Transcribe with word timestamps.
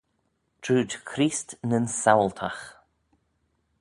Trooid 0.61 0.91
Chreest 1.09 1.49
nyn 1.69 1.85
Saualtagh. 2.01 2.65